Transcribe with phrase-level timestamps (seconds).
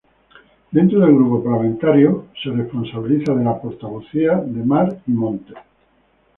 [0.71, 5.55] Dentro del Grupo Parlamentario Popular se responsabiliza de la portavocía del Mar y Montes.